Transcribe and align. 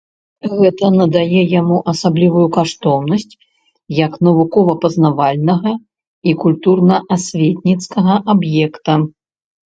Гэта 0.59 0.85
надае 0.99 1.41
яму 1.59 1.75
асаблівую 1.91 2.45
каштоўнасць 2.55 3.27
як 3.97 4.15
навукова-пазнавальнага 4.27 5.73
і 6.31 6.33
культурна-асветніцкага 6.45 8.15
аб'екта. 8.35 8.97